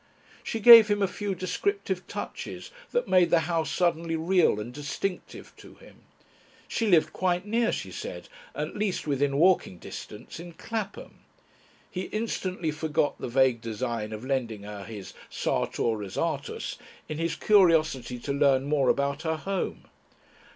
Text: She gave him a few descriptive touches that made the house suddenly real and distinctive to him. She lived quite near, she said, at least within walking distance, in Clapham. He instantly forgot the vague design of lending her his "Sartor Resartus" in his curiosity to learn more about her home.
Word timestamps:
She 0.43 0.59
gave 0.59 0.87
him 0.87 1.03
a 1.03 1.07
few 1.07 1.35
descriptive 1.35 2.07
touches 2.07 2.71
that 2.89 3.07
made 3.07 3.29
the 3.29 3.41
house 3.41 3.69
suddenly 3.71 4.15
real 4.15 4.59
and 4.59 4.73
distinctive 4.73 5.53
to 5.57 5.75
him. 5.75 5.97
She 6.67 6.87
lived 6.87 7.13
quite 7.13 7.45
near, 7.45 7.71
she 7.71 7.91
said, 7.91 8.27
at 8.55 8.75
least 8.75 9.05
within 9.05 9.37
walking 9.37 9.77
distance, 9.77 10.39
in 10.39 10.53
Clapham. 10.53 11.19
He 11.91 12.05
instantly 12.05 12.71
forgot 12.71 13.19
the 13.19 13.27
vague 13.29 13.61
design 13.61 14.11
of 14.11 14.25
lending 14.25 14.63
her 14.63 14.85
his 14.85 15.13
"Sartor 15.29 15.95
Resartus" 15.95 16.79
in 17.07 17.19
his 17.19 17.35
curiosity 17.35 18.17
to 18.17 18.33
learn 18.33 18.65
more 18.65 18.89
about 18.89 19.21
her 19.21 19.37
home. 19.37 19.85